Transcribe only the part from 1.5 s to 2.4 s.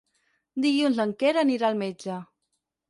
al metge.